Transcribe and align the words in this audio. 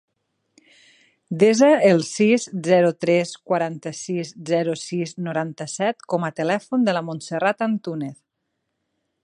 Desa 1.41 1.67
el 1.89 1.99
sis, 2.07 2.47
zero, 2.67 2.89
tres, 3.05 3.35
quaranta-sis, 3.51 4.31
zero, 4.53 4.75
sis, 4.87 5.13
noranta-set 5.27 6.03
com 6.15 6.29
a 6.29 6.33
telèfon 6.41 6.89
de 6.89 6.97
la 6.99 7.05
Montserrat 7.11 7.63
Antunez. 7.69 8.17